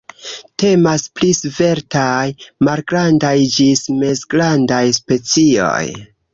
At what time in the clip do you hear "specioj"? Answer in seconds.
5.03-5.87